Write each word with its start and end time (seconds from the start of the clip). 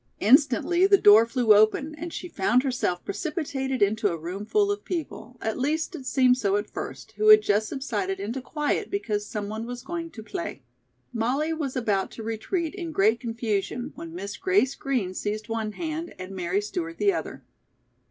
Instantly 0.19 0.87
the 0.87 0.97
door 0.97 1.27
flew 1.27 1.53
open 1.53 1.93
and 1.93 2.11
she 2.11 2.27
found 2.27 2.63
herself 2.63 3.05
precipitated 3.05 3.83
into 3.83 4.07
a 4.07 4.17
roomful 4.17 4.71
of 4.71 4.83
people, 4.83 5.37
at 5.41 5.59
least 5.59 5.93
it 5.95 6.07
seemed 6.07 6.39
so 6.39 6.55
at 6.55 6.67
first, 6.71 7.11
who 7.17 7.27
had 7.27 7.43
just 7.43 7.69
subsided 7.69 8.19
into 8.19 8.41
quiet 8.41 8.89
because 8.89 9.27
some 9.27 9.47
one 9.47 9.67
was 9.67 9.83
going 9.83 10.09
to 10.09 10.23
play. 10.23 10.63
Molly 11.13 11.53
was 11.53 11.75
about 11.75 12.09
to 12.13 12.23
retreat 12.23 12.73
in 12.73 12.91
great 12.91 13.19
confusion 13.19 13.91
when 13.93 14.15
Miss 14.15 14.37
Grace 14.37 14.73
Green 14.73 15.13
seized 15.13 15.49
one 15.49 15.73
hand 15.73 16.15
and 16.17 16.31
Mary 16.35 16.61
Stewart 16.61 16.97
the 16.97 17.13
other. 17.13 17.43